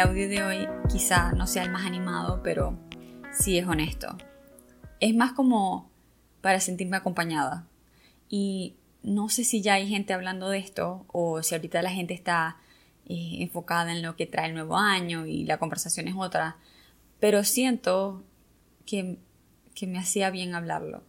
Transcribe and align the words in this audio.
audio 0.00 0.28
de 0.30 0.42
hoy 0.42 0.68
quizá 0.90 1.32
no 1.32 1.46
sea 1.46 1.62
el 1.62 1.70
más 1.70 1.84
animado, 1.84 2.40
pero 2.42 2.78
sí 3.32 3.58
es 3.58 3.66
honesto. 3.66 4.16
Es 4.98 5.14
más 5.14 5.32
como 5.32 5.90
para 6.40 6.60
sentirme 6.60 6.96
acompañada. 6.96 7.66
Y 8.28 8.76
no 9.02 9.28
sé 9.28 9.44
si 9.44 9.60
ya 9.60 9.74
hay 9.74 9.88
gente 9.88 10.14
hablando 10.14 10.48
de 10.48 10.58
esto 10.58 11.04
o 11.08 11.42
si 11.42 11.54
ahorita 11.54 11.82
la 11.82 11.90
gente 11.90 12.14
está 12.14 12.56
eh, 13.08 13.36
enfocada 13.40 13.92
en 13.92 14.02
lo 14.02 14.16
que 14.16 14.26
trae 14.26 14.48
el 14.48 14.54
nuevo 14.54 14.76
año 14.76 15.26
y 15.26 15.44
la 15.44 15.58
conversación 15.58 16.08
es 16.08 16.14
otra, 16.16 16.56
pero 17.18 17.44
siento 17.44 18.24
que, 18.86 19.18
que 19.74 19.86
me 19.86 19.98
hacía 19.98 20.30
bien 20.30 20.54
hablarlo. 20.54 21.02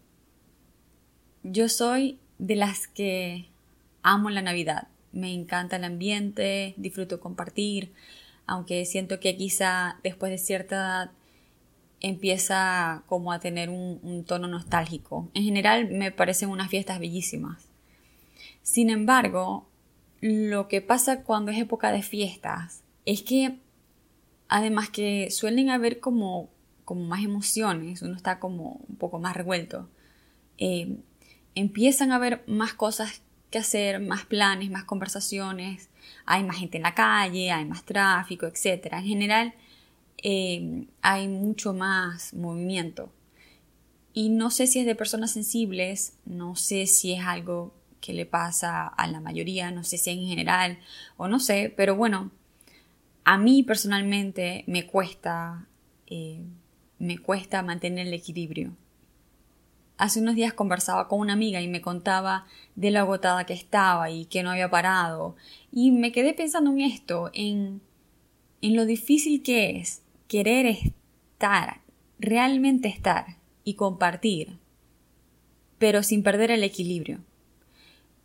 Yo 1.43 1.69
soy 1.69 2.19
de 2.39 2.55
las 2.55 2.87
que 2.87 3.49
amo 4.03 4.29
la 4.29 4.41
Navidad. 4.41 4.89
Me 5.13 5.33
encanta 5.33 5.77
el 5.77 5.85
ambiente, 5.85 6.73
disfruto 6.77 7.21
compartir, 7.21 7.93
aunque 8.47 8.85
siento 8.85 9.19
que 9.19 9.37
quizá 9.37 9.99
después 10.03 10.31
de 10.31 10.37
cierta 10.37 10.75
edad 10.75 11.11
empieza 12.01 13.03
como 13.07 13.31
a 13.31 13.39
tener 13.39 13.69
un, 13.69 14.25
tono 14.25 14.47
nostálgico. 14.47 15.29
En 15.33 15.43
general 15.43 15.89
me 15.89 16.11
parecen 16.11 16.49
unas 16.49 16.69
fiestas 16.69 16.99
bellísimas. 16.99 17.69
Sin 18.63 18.89
embargo, 18.89 19.67
lo 20.19 20.67
que 20.67 20.81
pasa 20.81 21.23
cuando 21.23 21.51
es 21.51 21.59
época 21.59 21.91
de 21.91 22.01
fiestas 22.01 22.83
es 23.05 23.21
que 23.21 23.59
además 24.47 24.89
que 24.89 25.29
suelen 25.31 25.69
haber 25.69 25.99
como, 25.99 26.49
como 26.85 27.05
más 27.05 27.23
emociones, 27.23 28.01
uno 28.01 28.15
está 28.15 28.39
como 28.39 28.81
un 28.87 28.95
poco 28.97 29.19
más 29.19 29.35
revuelto, 29.35 29.89
eh, 30.57 30.97
empiezan 31.55 32.11
a 32.11 32.15
haber 32.15 32.43
más 32.47 32.73
cosas 32.73 33.21
que 33.49 33.59
hacer, 33.59 33.99
más 33.99 34.25
planes, 34.25 34.71
más 34.71 34.85
conversaciones, 34.85 35.90
hay 36.25 36.43
más 36.43 36.57
gente 36.57 36.77
en 36.77 36.83
la 36.83 36.95
calle, 36.95 37.51
hay 37.51 37.65
más 37.65 37.83
tráfico, 37.83 38.45
etc. 38.45 38.87
En 38.93 39.05
general, 39.05 39.53
eh, 40.23 40.85
hay 41.01 41.27
mucho 41.27 41.73
más 41.73 42.33
movimiento. 42.33 43.11
Y 44.13 44.29
no 44.29 44.51
sé 44.51 44.67
si 44.67 44.79
es 44.79 44.85
de 44.85 44.95
personas 44.95 45.31
sensibles, 45.31 46.17
no 46.25 46.55
sé 46.55 46.85
si 46.87 47.13
es 47.13 47.23
algo 47.25 47.73
que 48.01 48.13
le 48.13 48.25
pasa 48.25 48.87
a 48.87 49.07
la 49.07 49.21
mayoría, 49.21 49.71
no 49.71 49.83
sé 49.83 49.97
si 49.97 50.09
en 50.09 50.27
general 50.27 50.79
o 51.17 51.27
no 51.27 51.39
sé, 51.39 51.73
pero 51.75 51.95
bueno, 51.95 52.31
a 53.23 53.37
mí 53.37 53.63
personalmente 53.63 54.63
me 54.67 54.85
cuesta, 54.87 55.67
eh, 56.07 56.41
me 56.99 57.19
cuesta 57.19 57.61
mantener 57.61 58.07
el 58.07 58.13
equilibrio. 58.13 58.75
Hace 60.01 60.19
unos 60.19 60.33
días 60.33 60.53
conversaba 60.53 61.07
con 61.07 61.19
una 61.19 61.33
amiga 61.33 61.61
y 61.61 61.67
me 61.67 61.79
contaba 61.79 62.47
de 62.75 62.89
lo 62.89 62.97
agotada 62.97 63.45
que 63.45 63.53
estaba 63.53 64.09
y 64.09 64.25
que 64.25 64.41
no 64.41 64.49
había 64.49 64.71
parado. 64.71 65.35
Y 65.71 65.91
me 65.91 66.11
quedé 66.11 66.33
pensando 66.33 66.71
en 66.71 66.81
esto, 66.81 67.29
en, 67.35 67.81
en 68.63 68.75
lo 68.75 68.87
difícil 68.87 69.43
que 69.43 69.77
es 69.77 70.01
querer 70.27 70.65
estar, 70.65 71.81
realmente 72.17 72.87
estar 72.87 73.37
y 73.63 73.75
compartir, 73.75 74.57
pero 75.77 76.01
sin 76.01 76.23
perder 76.23 76.49
el 76.49 76.63
equilibrio. 76.63 77.19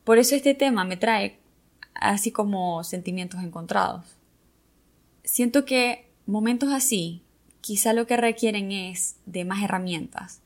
Por 0.02 0.16
eso 0.16 0.34
este 0.34 0.54
tema 0.54 0.86
me 0.86 0.96
trae 0.96 1.38
así 1.92 2.32
como 2.32 2.84
sentimientos 2.84 3.42
encontrados. 3.42 4.16
Siento 5.24 5.66
que 5.66 6.08
momentos 6.24 6.72
así 6.72 7.20
quizá 7.60 7.92
lo 7.92 8.06
que 8.06 8.16
requieren 8.16 8.72
es 8.72 9.16
de 9.26 9.44
más 9.44 9.62
herramientas, 9.62 10.40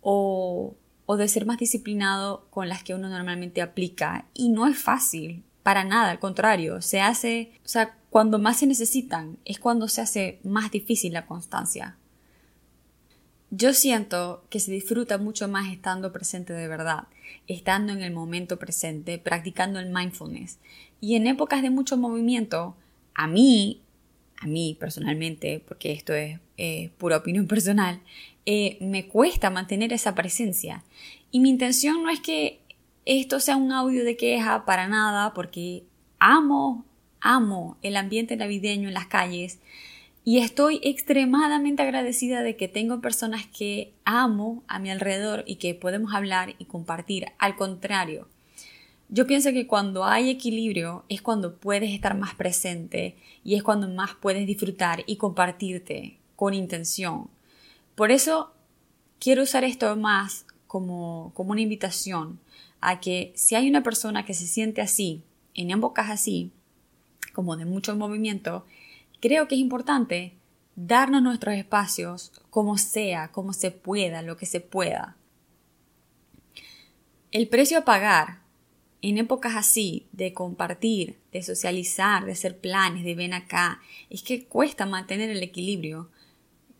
o, 0.00 0.76
de 1.16 1.28
ser 1.28 1.46
más 1.46 1.58
disciplinado 1.58 2.46
con 2.50 2.68
las 2.68 2.82
que 2.82 2.94
uno 2.94 3.08
normalmente 3.08 3.62
aplica. 3.62 4.26
Y 4.34 4.50
no 4.50 4.66
es 4.66 4.78
fácil, 4.78 5.44
para 5.62 5.84
nada, 5.84 6.10
al 6.10 6.18
contrario, 6.18 6.80
se 6.80 7.00
hace, 7.00 7.52
o 7.64 7.68
sea, 7.68 7.96
cuando 8.10 8.38
más 8.38 8.58
se 8.58 8.66
necesitan 8.66 9.36
es 9.44 9.58
cuando 9.58 9.88
se 9.88 10.00
hace 10.00 10.38
más 10.42 10.70
difícil 10.70 11.12
la 11.12 11.26
constancia. 11.26 11.96
Yo 13.50 13.72
siento 13.72 14.44
que 14.50 14.60
se 14.60 14.70
disfruta 14.70 15.18
mucho 15.18 15.48
más 15.48 15.72
estando 15.72 16.12
presente 16.12 16.52
de 16.52 16.68
verdad, 16.68 17.04
estando 17.46 17.92
en 17.92 18.02
el 18.02 18.12
momento 18.12 18.58
presente, 18.58 19.18
practicando 19.18 19.78
el 19.78 19.90
mindfulness. 19.90 20.58
Y 21.00 21.16
en 21.16 21.26
épocas 21.26 21.62
de 21.62 21.70
mucho 21.70 21.96
movimiento, 21.96 22.76
a 23.14 23.26
mí, 23.26 23.82
a 24.36 24.46
mí 24.46 24.76
personalmente, 24.78 25.62
porque 25.66 25.92
esto 25.92 26.12
es 26.14 26.38
pura 26.98 27.16
opinión 27.18 27.46
personal, 27.48 28.00
eh, 28.50 28.78
me 28.80 29.06
cuesta 29.06 29.50
mantener 29.50 29.92
esa 29.92 30.14
presencia. 30.14 30.82
Y 31.30 31.40
mi 31.40 31.50
intención 31.50 32.02
no 32.02 32.08
es 32.08 32.18
que 32.18 32.60
esto 33.04 33.40
sea 33.40 33.56
un 33.56 33.72
audio 33.72 34.04
de 34.04 34.16
queja 34.16 34.64
para 34.64 34.88
nada, 34.88 35.34
porque 35.34 35.84
amo, 36.18 36.86
amo 37.20 37.76
el 37.82 37.94
ambiente 37.94 38.38
navideño 38.38 38.88
en 38.88 38.94
las 38.94 39.06
calles 39.06 39.58
y 40.24 40.38
estoy 40.38 40.80
extremadamente 40.82 41.82
agradecida 41.82 42.42
de 42.42 42.56
que 42.56 42.68
tengo 42.68 43.02
personas 43.02 43.44
que 43.46 43.92
amo 44.06 44.62
a 44.66 44.78
mi 44.78 44.90
alrededor 44.90 45.44
y 45.46 45.56
que 45.56 45.74
podemos 45.74 46.14
hablar 46.14 46.54
y 46.58 46.64
compartir. 46.64 47.26
Al 47.38 47.54
contrario, 47.54 48.28
yo 49.10 49.26
pienso 49.26 49.52
que 49.52 49.66
cuando 49.66 50.06
hay 50.06 50.30
equilibrio 50.30 51.04
es 51.10 51.20
cuando 51.20 51.56
puedes 51.56 51.90
estar 51.90 52.16
más 52.16 52.34
presente 52.34 53.14
y 53.44 53.56
es 53.56 53.62
cuando 53.62 53.90
más 53.90 54.12
puedes 54.18 54.46
disfrutar 54.46 55.04
y 55.06 55.16
compartirte 55.16 56.16
con 56.34 56.54
intención. 56.54 57.28
Por 57.98 58.12
eso 58.12 58.52
quiero 59.18 59.42
usar 59.42 59.64
esto 59.64 59.96
más 59.96 60.46
como, 60.68 61.32
como 61.34 61.50
una 61.50 61.62
invitación 61.62 62.38
a 62.80 63.00
que 63.00 63.32
si 63.34 63.56
hay 63.56 63.68
una 63.68 63.82
persona 63.82 64.24
que 64.24 64.34
se 64.34 64.46
siente 64.46 64.80
así, 64.80 65.24
en 65.54 65.72
épocas 65.72 66.08
así, 66.08 66.52
como 67.32 67.56
de 67.56 67.64
mucho 67.64 67.96
movimiento, 67.96 68.64
creo 69.18 69.48
que 69.48 69.56
es 69.56 69.60
importante 69.60 70.34
darnos 70.76 71.22
nuestros 71.22 71.56
espacios 71.56 72.30
como 72.50 72.78
sea, 72.78 73.32
como 73.32 73.52
se 73.52 73.72
pueda, 73.72 74.22
lo 74.22 74.36
que 74.36 74.46
se 74.46 74.60
pueda. 74.60 75.16
El 77.32 77.48
precio 77.48 77.78
a 77.78 77.84
pagar 77.84 78.42
en 79.02 79.18
épocas 79.18 79.56
así 79.56 80.06
de 80.12 80.32
compartir, 80.32 81.18
de 81.32 81.42
socializar, 81.42 82.26
de 82.26 82.30
hacer 82.30 82.58
planes, 82.58 83.02
de 83.02 83.16
ven 83.16 83.34
acá, 83.34 83.80
es 84.08 84.22
que 84.22 84.44
cuesta 84.44 84.86
mantener 84.86 85.30
el 85.30 85.42
equilibrio 85.42 86.10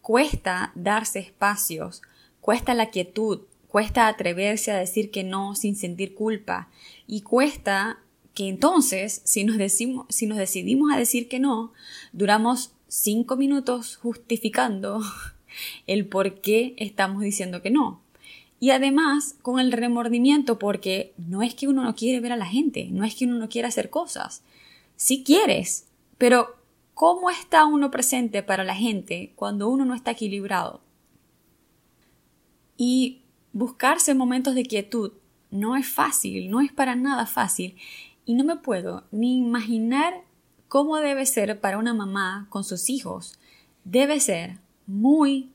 cuesta 0.09 0.73
darse 0.75 1.19
espacios, 1.19 2.01
cuesta 2.41 2.73
la 2.73 2.89
quietud, 2.89 3.41
cuesta 3.67 4.09
atreverse 4.09 4.71
a 4.71 4.79
decir 4.79 5.11
que 5.11 5.23
no 5.23 5.55
sin 5.55 5.77
sentir 5.77 6.15
culpa 6.15 6.71
y 7.07 7.21
cuesta 7.21 7.99
que 8.33 8.49
entonces, 8.49 9.21
si 9.25 9.45
nos, 9.45 9.59
decimos, 9.59 10.07
si 10.09 10.25
nos 10.25 10.39
decidimos 10.39 10.91
a 10.95 10.97
decir 10.97 11.29
que 11.29 11.41
no, 11.41 11.75
duramos 12.15 12.71
cinco 12.87 13.37
minutos 13.37 13.97
justificando 13.97 15.03
el 15.87 16.07
por 16.07 16.41
qué 16.41 16.75
estamos 16.79 17.21
diciendo 17.21 17.61
que 17.61 17.69
no. 17.69 18.01
Y 18.61 18.71
además 18.71 19.37
con 19.43 19.61
el 19.61 19.73
remordimiento 19.73 20.59
porque 20.59 21.13
no 21.19 21.43
es 21.43 21.55
que 21.55 21.69
uno 21.69 21.85
no 21.85 21.95
quiere 21.95 22.21
ver 22.21 22.33
a 22.33 22.37
la 22.39 22.47
gente, 22.47 22.89
no 22.91 23.05
es 23.05 23.15
que 23.15 23.27
uno 23.27 23.35
no 23.35 23.51
quiera 23.51 23.69
hacer 23.69 23.91
cosas. 23.91 24.43
Si 24.97 25.23
quieres, 25.23 25.85
pero 26.17 26.57
¿Cómo 26.99 27.31
está 27.31 27.65
uno 27.65 27.93
presente 27.93 28.43
para 28.43 28.65
la 28.65 28.75
gente 28.75 29.33
cuando 29.37 29.69
uno 29.69 29.85
no 29.85 29.95
está 29.95 30.11
equilibrado? 30.11 30.81
Y 32.77 33.23
buscarse 33.53 34.17
momentos 34.17 34.57
de 34.57 34.65
quietud 34.65 35.13
no 35.53 35.77
es 35.77 35.87
fácil, 35.87 36.51
no 36.51 36.61
es 36.61 36.73
para 36.73 36.97
nada 36.97 37.27
fácil. 37.27 37.77
Y 38.25 38.35
no 38.35 38.43
me 38.43 38.57
puedo 38.57 39.05
ni 39.13 39.39
imaginar 39.39 40.25
cómo 40.67 40.97
debe 40.97 41.25
ser 41.25 41.61
para 41.61 41.79
una 41.79 41.95
mamá 41.95 42.49
con 42.51 42.65
sus 42.65 42.91
hijos. 42.91 43.39
Debe 43.85 44.19
ser 44.19 44.59
muy, 44.89 45.53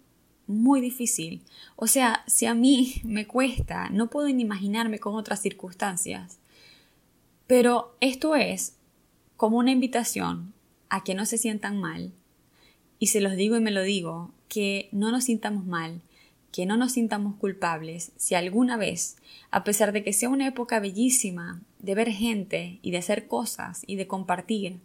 muy 0.47 0.79
difícil. 0.79 1.41
O 1.75 1.87
sea, 1.87 2.23
si 2.25 2.45
a 2.45 2.53
mí 2.53 2.93
me 3.03 3.27
cuesta, 3.27 3.89
no 3.89 4.09
puedo 4.09 4.29
ni 4.29 4.43
imaginarme 4.43 4.99
con 4.99 5.15
otras 5.15 5.41
circunstancias. 5.41 6.39
Pero 7.47 7.97
esto 7.99 8.33
es 8.33 8.77
como 9.35 9.57
una 9.57 9.71
invitación 9.71 10.53
a 10.93 11.03
que 11.03 11.15
no 11.15 11.25
se 11.25 11.39
sientan 11.39 11.81
mal, 11.81 12.11
y 12.99 13.07
se 13.07 13.19
los 13.19 13.35
digo 13.35 13.57
y 13.57 13.61
me 13.61 13.71
lo 13.71 13.81
digo, 13.81 14.31
que 14.47 14.89
no 14.91 15.09
nos 15.09 15.23
sintamos 15.23 15.65
mal, 15.65 16.03
que 16.51 16.67
no 16.67 16.77
nos 16.77 16.91
sintamos 16.91 17.35
culpables 17.37 18.11
si 18.15 18.35
alguna 18.35 18.77
vez, 18.77 19.17
a 19.49 19.63
pesar 19.63 19.91
de 19.91 20.03
que 20.03 20.13
sea 20.13 20.29
una 20.29 20.45
época 20.45 20.79
bellísima 20.79 21.63
de 21.79 21.95
ver 21.95 22.11
gente 22.11 22.77
y 22.83 22.91
de 22.91 22.99
hacer 22.99 23.27
cosas 23.27 23.81
y 23.87 23.95
de 23.95 24.05
compartir, 24.05 24.81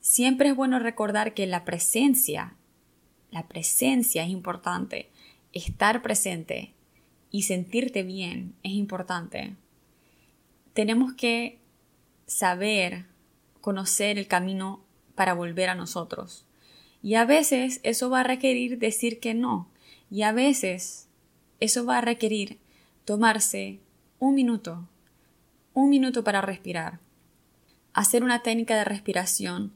siempre 0.00 0.50
es 0.50 0.54
bueno 0.54 0.78
recordar 0.80 1.32
que 1.32 1.46
la 1.46 1.64
presencia, 1.64 2.54
la 3.30 3.48
presencia 3.48 4.22
es 4.22 4.28
importante, 4.28 5.08
estar 5.54 6.02
presente 6.02 6.74
y 7.30 7.44
sentirte 7.44 8.02
bien 8.02 8.54
es 8.62 8.72
importante. 8.72 9.56
Tenemos 10.74 11.14
que 11.14 11.58
saber 12.26 13.06
conocer 13.62 14.18
el 14.18 14.28
camino 14.28 14.85
para 15.16 15.34
volver 15.34 15.68
a 15.68 15.74
nosotros. 15.74 16.46
Y 17.02 17.14
a 17.14 17.24
veces 17.24 17.80
eso 17.82 18.08
va 18.10 18.20
a 18.20 18.24
requerir 18.24 18.78
decir 18.78 19.18
que 19.18 19.34
no. 19.34 19.68
Y 20.10 20.22
a 20.22 20.32
veces 20.32 21.08
eso 21.58 21.84
va 21.84 21.98
a 21.98 22.02
requerir 22.02 22.60
tomarse 23.04 23.80
un 24.18 24.34
minuto, 24.34 24.88
un 25.74 25.90
minuto 25.90 26.22
para 26.22 26.40
respirar. 26.40 27.00
Hacer 27.92 28.22
una 28.22 28.42
técnica 28.42 28.76
de 28.76 28.84
respiración 28.84 29.72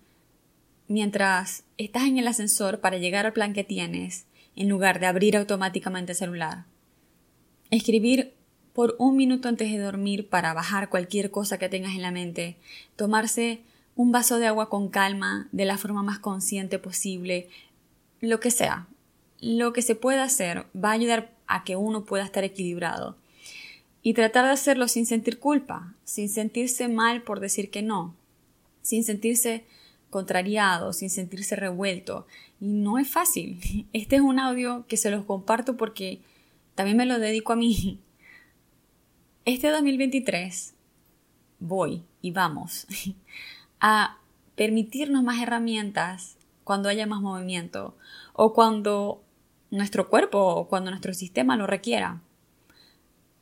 mientras 0.89 1.65
estás 1.79 2.05
en 2.05 2.19
el 2.19 2.27
ascensor 2.27 2.81
para 2.81 2.99
llegar 2.99 3.25
al 3.25 3.33
plan 3.33 3.53
que 3.53 3.65
tienes, 3.65 4.27
en 4.57 4.69
lugar 4.69 4.99
de 4.99 5.07
abrir 5.07 5.37
automáticamente 5.37 6.13
el 6.13 6.19
celular. 6.19 6.65
Escribir 7.71 8.35
por 8.73 8.97
un 8.99 9.17
minuto 9.17 9.49
antes 9.49 9.71
de 9.71 9.79
dormir 9.79 10.29
para 10.29 10.53
bajar 10.53 10.89
cualquier 10.89 11.31
cosa 11.31 11.59
que 11.59 11.69
tengas 11.69 11.95
en 11.95 12.03
la 12.03 12.11
mente. 12.11 12.57
Tomarse 12.97 13.61
un 13.97 14.13
vaso 14.13 14.39
de 14.39 14.47
agua 14.47 14.69
con 14.69 14.89
calma, 14.89 15.49
de 15.53 15.65
la 15.65 15.79
forma 15.79 16.03
más 16.03 16.19
consciente 16.19 16.79
posible. 16.79 17.49
Lo 18.21 18.41
que 18.41 18.51
sea. 18.51 18.87
Lo 19.41 19.73
que 19.73 19.83
se 19.83 19.95
pueda 19.95 20.25
hacer 20.25 20.67
va 20.77 20.91
a 20.91 20.95
ayudar 20.95 21.33
a 21.47 21.65
que 21.65 21.77
uno 21.77 22.05
pueda 22.05 22.25
estar 22.25 22.45
equilibrado. 22.45 23.17
Y 24.03 24.15
tratar 24.15 24.47
de 24.47 24.53
hacerlo 24.53 24.89
sin 24.89 25.07
sentir 25.07 25.39
culpa, 25.39 25.95
sin 26.05 26.29
sentirse 26.29 26.89
mal 26.89 27.23
por 27.23 27.41
decir 27.41 27.71
que 27.71 27.83
no, 27.83 28.15
sin 28.83 29.05
sentirse 29.05 29.65
contrariado, 30.11 30.93
sin 30.93 31.11
sentirse 31.11 31.57
revuelto. 31.57 32.27
Y 32.61 32.67
no 32.67 32.99
es 32.99 33.09
fácil. 33.09 33.61
Este 33.93 34.17
es 34.17 34.23
un 34.23 34.39
audio 34.39 34.85
que 34.89 34.97
se 34.97 35.11
los 35.11 35.25
comparto 35.25 35.77
porque 35.77 36.21
también 36.75 36.97
me 36.97 37.07
lo 37.07 37.19
dedico 37.19 37.53
a 37.53 37.57
mí. 37.57 38.01
Este 39.47 39.69
2023 39.69 40.75
voy 41.61 42.03
y 42.21 42.31
vamos 42.31 42.87
a 43.81 44.19
permitirnos 44.57 45.23
más 45.23 45.41
herramientas 45.41 46.37
cuando 46.65 46.89
haya 46.89 47.07
más 47.07 47.21
movimiento 47.21 47.97
o 48.33 48.53
cuando 48.53 49.23
nuestro 49.71 50.09
cuerpo 50.09 50.39
o 50.39 50.69
cuando 50.69 50.91
nuestro 50.91 51.15
sistema 51.15 51.57
lo 51.57 51.67
requiera. 51.67 52.21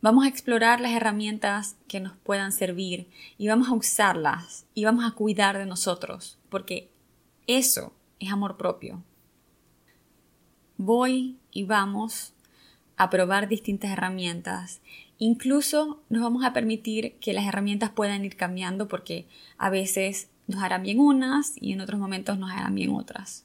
Vamos 0.00 0.24
a 0.24 0.28
explorar 0.28 0.80
las 0.80 0.92
herramientas 0.92 1.76
que 1.88 1.98
nos 1.98 2.16
puedan 2.16 2.52
servir 2.52 3.08
y 3.36 3.48
vamos 3.48 3.68
a 3.68 3.74
usarlas 3.74 4.64
y 4.74 4.84
vamos 4.84 5.04
a 5.04 5.14
cuidar 5.14 5.58
de 5.58 5.66
nosotros, 5.66 6.38
porque 6.48 6.88
eso 7.48 7.92
es 8.20 8.30
amor 8.30 8.56
propio. 8.56 9.02
Voy 10.76 11.36
y 11.50 11.64
vamos 11.64 12.32
a 12.96 13.10
probar 13.10 13.48
distintas 13.48 13.90
herramientas. 13.90 14.80
Incluso 15.18 16.00
nos 16.08 16.22
vamos 16.22 16.44
a 16.44 16.52
permitir 16.52 17.14
que 17.20 17.32
las 17.32 17.44
herramientas 17.44 17.90
puedan 17.90 18.24
ir 18.24 18.36
cambiando 18.36 18.86
porque 18.86 19.26
a 19.56 19.68
veces 19.68 20.28
nos 20.46 20.62
harán 20.62 20.84
bien 20.84 21.00
unas 21.00 21.54
y 21.60 21.72
en 21.72 21.80
otros 21.80 21.98
momentos 21.98 22.38
nos 22.38 22.50
harán 22.50 22.74
bien 22.74 22.90
otras. 22.90 23.44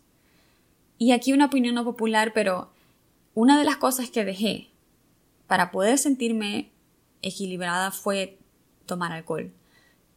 Y 1.00 1.12
aquí 1.12 1.34
una 1.34 1.46
opinión 1.46 1.76
no 1.76 1.84
popular, 1.84 2.32
pero 2.34 2.72
una 3.34 3.58
de 3.58 3.66
las 3.66 3.78
cosas 3.78 4.10
que 4.10 4.24
dejé 4.24 4.70
para 5.48 5.72
poder 5.72 5.98
sentirme 5.98 6.70
equilibrada 7.22 7.92
fue 7.92 8.38
tomar 8.86 9.12
alcohol. 9.12 9.52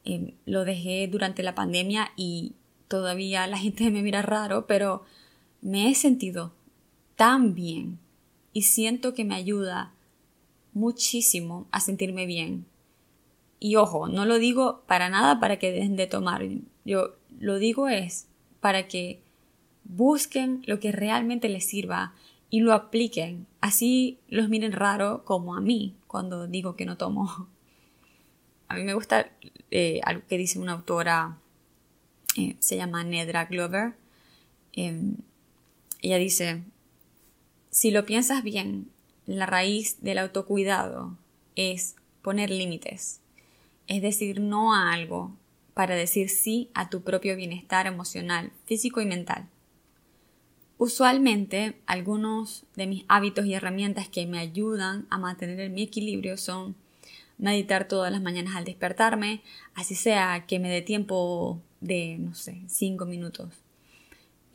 Em, 0.04 0.32
lo 0.44 0.64
dejé 0.64 1.08
durante 1.08 1.42
la 1.42 1.54
pandemia 1.54 2.12
y 2.16 2.52
todavía 2.86 3.46
la 3.46 3.58
gente 3.58 3.90
me 3.90 4.02
mira 4.02 4.22
raro, 4.22 4.66
pero 4.66 5.04
me 5.62 5.90
he 5.90 5.94
sentido 5.94 6.52
tan 7.16 7.54
bien 7.54 7.98
y 8.52 8.62
siento 8.62 9.14
que 9.14 9.24
me 9.24 9.34
ayuda 9.34 9.95
muchísimo 10.76 11.66
a 11.70 11.80
sentirme 11.80 12.26
bien. 12.26 12.66
Y 13.58 13.76
ojo, 13.76 14.08
no 14.08 14.26
lo 14.26 14.38
digo 14.38 14.82
para 14.86 15.08
nada 15.08 15.40
para 15.40 15.58
que 15.58 15.72
dejen 15.72 15.96
de 15.96 16.06
tomar. 16.06 16.46
Yo 16.84 17.14
lo 17.40 17.58
digo 17.58 17.88
es 17.88 18.28
para 18.60 18.86
que 18.86 19.22
busquen 19.84 20.62
lo 20.66 20.78
que 20.78 20.92
realmente 20.92 21.48
les 21.48 21.66
sirva 21.66 22.12
y 22.50 22.60
lo 22.60 22.74
apliquen. 22.74 23.46
Así 23.62 24.18
los 24.28 24.50
miren 24.50 24.72
raro 24.72 25.24
como 25.24 25.56
a 25.56 25.62
mí 25.62 25.96
cuando 26.06 26.46
digo 26.46 26.76
que 26.76 26.84
no 26.84 26.98
tomo. 26.98 27.48
A 28.68 28.74
mí 28.74 28.82
me 28.82 28.94
gusta 28.94 29.30
eh, 29.70 30.00
algo 30.02 30.26
que 30.28 30.36
dice 30.36 30.58
una 30.58 30.72
autora, 30.72 31.38
eh, 32.36 32.56
se 32.58 32.76
llama 32.76 33.04
Nedra 33.04 33.44
Glover. 33.44 33.94
Em, 34.72 35.16
ella 36.02 36.18
dice, 36.18 36.64
si 37.70 37.92
lo 37.92 38.04
piensas 38.04 38.42
bien, 38.42 38.90
la 39.26 39.46
raíz 39.46 40.02
del 40.02 40.18
autocuidado 40.18 41.16
es 41.56 41.96
poner 42.22 42.50
límites, 42.50 43.20
es 43.86 44.02
decir 44.02 44.40
no 44.40 44.74
a 44.74 44.92
algo 44.92 45.34
para 45.74 45.94
decir 45.94 46.30
sí 46.30 46.70
a 46.74 46.88
tu 46.88 47.02
propio 47.02 47.36
bienestar 47.36 47.86
emocional, 47.86 48.52
físico 48.64 49.00
y 49.00 49.06
mental. 49.06 49.48
Usualmente, 50.78 51.76
algunos 51.86 52.64
de 52.76 52.86
mis 52.86 53.04
hábitos 53.08 53.46
y 53.46 53.54
herramientas 53.54 54.08
que 54.08 54.26
me 54.26 54.38
ayudan 54.38 55.06
a 55.10 55.18
mantener 55.18 55.70
mi 55.70 55.82
equilibrio 55.82 56.36
son 56.36 56.76
meditar 57.38 57.88
todas 57.88 58.12
las 58.12 58.22
mañanas 58.22 58.56
al 58.56 58.64
despertarme, 58.64 59.42
así 59.74 59.94
sea 59.94 60.46
que 60.46 60.58
me 60.58 60.70
dé 60.70 60.82
tiempo 60.82 61.60
de, 61.80 62.16
no 62.18 62.34
sé, 62.34 62.62
cinco 62.68 63.06
minutos. 63.06 63.65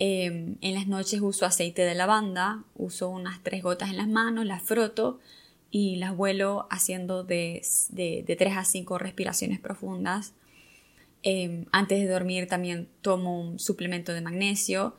Em, 0.04 0.58
en 0.62 0.74
las 0.74 0.88
noches 0.88 1.22
uso 1.22 1.46
aceite 1.46 1.84
de 1.84 1.94
lavanda, 1.94 2.64
uso 2.74 3.08
unas 3.08 3.44
tres 3.44 3.62
gotas 3.62 3.92
en 3.92 3.98
las 3.98 4.08
manos, 4.08 4.48
las 4.48 4.64
froto 4.64 5.20
y 5.70 5.98
las 5.98 6.18
vuelo 6.18 6.66
haciendo 6.72 7.24
de, 7.24 7.62
de, 7.90 8.36
3 8.36 8.58
a 8.58 8.66
5 8.66 8.98
respiraciones 8.98 9.60
profundas. 9.60 10.34
Em, 11.22 11.66
antes 11.72 12.00
de 12.00 12.08
dormir 12.08 12.48
también 12.48 12.90
tomo 13.04 13.40
un 13.40 13.60
suplemento 13.60 14.12
de 14.12 14.22
magnesio 14.22 14.96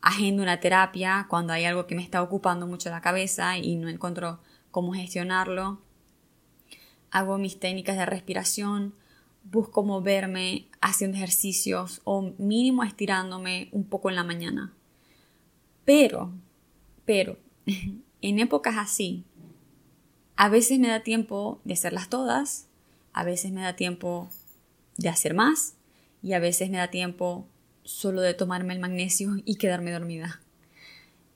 agendo 0.00 0.42
una 0.42 0.58
terapia 0.58 1.26
cuando 1.28 1.52
hay 1.52 1.66
algo 1.66 1.86
que 1.86 1.94
me 1.94 2.02
está 2.02 2.22
ocupando 2.22 2.66
mucho 2.66 2.88
la 2.88 3.02
cabeza 3.02 3.58
y 3.58 3.76
no 3.76 3.90
encuentro 3.90 4.40
cómo 4.70 4.94
gestionarlo. 4.94 5.82
Hago 7.10 7.36
mis 7.36 7.60
técnicas 7.60 7.98
de 7.98 8.06
respiración, 8.06 8.94
busco 9.50 9.82
moverme 9.82 10.66
haciendo 10.80 11.16
ejercicios 11.16 12.00
o 12.04 12.32
mínimo 12.38 12.82
estirándome 12.82 13.68
un 13.72 13.84
poco 13.84 14.10
en 14.10 14.16
la 14.16 14.24
mañana. 14.24 14.72
Pero, 15.84 16.32
pero, 17.04 17.38
en 18.22 18.38
épocas 18.38 18.76
así, 18.76 19.24
a 20.36 20.48
veces 20.48 20.78
me 20.78 20.88
da 20.88 21.00
tiempo 21.00 21.60
de 21.64 21.74
hacerlas 21.74 22.08
todas, 22.08 22.68
a 23.12 23.24
veces 23.24 23.52
me 23.52 23.62
da 23.62 23.76
tiempo 23.76 24.28
de 24.98 25.08
hacer 25.08 25.34
más 25.34 25.74
y 26.22 26.32
a 26.32 26.38
veces 26.38 26.70
me 26.70 26.78
da 26.78 26.88
tiempo 26.88 27.46
solo 27.84 28.20
de 28.20 28.34
tomarme 28.34 28.74
el 28.74 28.80
magnesio 28.80 29.36
y 29.44 29.56
quedarme 29.56 29.92
dormida. 29.92 30.40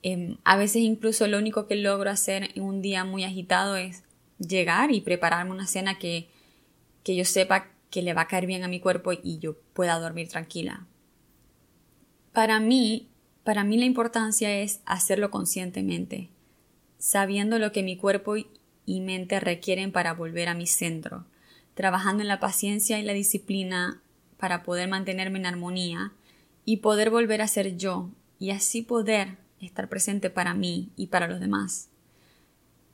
Em, 0.03 0.39
a 0.45 0.57
veces 0.57 0.83
incluso 0.83 1.27
lo 1.29 1.39
único 1.39 1.67
que 1.67 1.77
logro 1.77 2.11
hacer 2.11 2.51
en 2.55 2.63
un 2.63 2.83
día 2.83 3.05
muy 3.05 3.25
agitado 3.25 3.77
es 3.77 4.03
llegar 4.39 4.91
y 4.91 5.01
prepararme 5.01 5.53
una 5.53 5.67
cena 5.67 5.99
que, 5.99 6.29
que 7.05 7.15
yo 7.15 7.25
sepa 7.25 7.69
que 7.91 8.03
le 8.03 8.15
va 8.15 8.23
a 8.23 8.29
caer 8.29 8.47
bien 8.47 8.65
a 8.65 8.69
mi 8.69 8.81
cuerpo 8.81 9.13
y 9.13 9.39
yo 9.39 9.57
pueda 9.75 9.99
dormir 9.99 10.29
tranquila. 10.29 10.87
Para 12.33 12.61
mí, 12.61 13.09
para 13.45 13.65
mí 13.65 13.77
la 13.77 13.85
importancia 13.85 14.61
es 14.61 14.81
hacerlo 14.85 15.31
conscientemente, 15.31 16.31
sabiendo 16.99 17.59
lo 17.59 17.73
que 17.73 17.83
mi 17.83 17.97
cuerpo 17.97 18.35
y 18.87 19.01
mente 19.01 19.41
requieren 19.41 19.93
para 19.93 20.15
volver 20.15 20.49
a 20.49 20.55
mi 20.55 20.67
centro, 20.67 21.27
trabajando 21.75 22.23
en 22.23 22.29
la 22.29 22.41
paciencia 22.41 22.99
y 22.99 23.03
la 23.03 23.13
disciplina 23.13 24.01
para 24.37 24.63
poder 24.63 24.89
mantenerme 24.89 25.39
en 25.39 25.47
armonía 25.47 26.13
y 26.65 26.79
poder 26.79 27.11
volver 27.11 27.43
a 27.43 27.49
ser 27.49 27.77
yo 27.77 28.11
y 28.39 28.51
así 28.51 28.83
poder 28.83 29.37
estar 29.61 29.89
presente 29.89 30.31
para 30.31 30.55
mí 30.55 30.91
y 30.97 31.09
para 31.09 31.29
los 31.29 31.41
demás. 31.41 31.89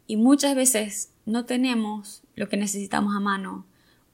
Y 0.06 0.16
muchas 0.16 0.54
veces 0.54 1.10
no 1.24 1.44
tenemos 1.44 2.22
lo 2.34 2.48
que 2.48 2.56
necesitamos 2.56 3.14
a 3.16 3.20
mano, 3.20 3.66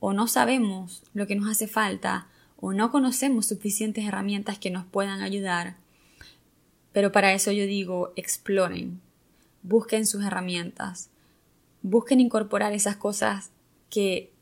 o 0.03 0.13
no 0.13 0.27
sabemos 0.27 1.05
lo 1.15 1.29
que 1.29 1.37
nos 1.37 1.49
hace 1.49 1.69
falta, 1.69 2.27
o 2.57 2.73
no 2.73 2.91
conocemos 2.91 3.47
suficientes 3.47 4.05
herramientas 4.05 4.59
que 4.59 4.71
nos 4.71 4.85
puedan 4.85 5.23
ayudar. 5.23 5.77
Pero 6.93 7.13
para 7.13 7.33
eso 7.33 7.53
yo 7.53 7.67
digo, 7.67 8.13
exploren, 8.17 9.01
busquen 9.63 10.05
sus 10.05 10.25
herramientas, 10.25 11.11
busquen 11.83 12.19
incorporar 12.19 12.73
esas 12.73 12.97
cosas 12.97 13.53
que, 13.91 14.33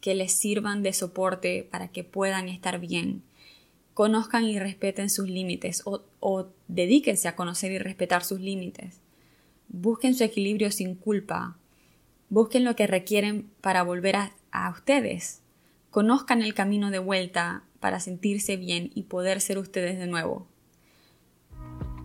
que 0.00 0.14
les 0.14 0.32
sirvan 0.32 0.82
de 0.82 0.94
soporte 0.94 1.68
para 1.70 1.88
que 1.88 2.02
puedan 2.02 2.48
estar 2.48 2.78
bien 2.80 3.22
conozcan 3.94 4.44
y 4.44 4.58
respeten 4.58 5.08
sus 5.08 5.28
límites 5.30 5.82
o, 5.84 6.48
dedíquense 6.66 7.28
a 7.28 7.36
conocer 7.36 7.72
y 7.72 7.78
respetar 7.78 8.24
sus 8.24 8.40
límites. 8.40 9.00
Busquen 9.68 10.14
su 10.14 10.24
equilibrio 10.24 10.70
sin 10.70 10.96
culpa. 10.96 11.56
Busquen 12.28 12.64
lo 12.64 12.74
que 12.74 12.86
requieren 12.86 13.48
para 13.60 13.82
volver 13.82 14.16
a, 14.16 14.32
a 14.54 14.70
ustedes. 14.70 15.42
Conozcan 15.90 16.40
el 16.40 16.54
camino 16.54 16.90
de 16.90 16.98
vuelta 16.98 17.64
para 17.80 18.00
sentirse 18.00 18.56
bien 18.56 18.90
y 18.94 19.02
poder 19.02 19.42
ser 19.42 19.58
ustedes 19.58 19.98
de 19.98 20.06
nuevo. 20.06 20.46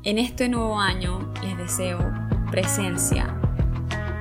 En 0.03 0.18
este 0.18 0.50
nuevo 0.50 0.79
año 0.79 1.32
les 1.41 1.58
deseo 1.58 2.00
presencia, 2.51 3.39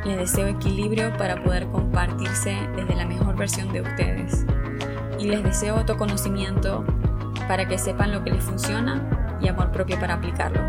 les 0.04 0.16
deseo 0.16 0.47
equilibrio 0.47 1.16
para 1.16 1.42
poder 1.42 1.66
compartirse 1.68 2.56
desde 2.76 2.94
la 2.94 3.06
mejor 3.06 3.37
versión 3.37 3.73
de 3.73 3.80
ustedes 3.80 4.44
y 5.18 5.26
les 5.26 5.42
deseo 5.42 5.76
autoconocimiento 5.76 6.85
para 7.49 7.66
que 7.66 7.78
sepan 7.78 8.12
lo 8.12 8.23
que 8.23 8.30
les 8.30 8.44
funciona 8.44 9.38
y 9.40 9.49
amor 9.49 9.73
propio 9.73 9.99
para 9.99 10.14
aplicarlo. 10.14 10.61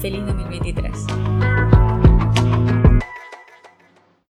Feliz 0.00 0.24
2023. 0.26 1.79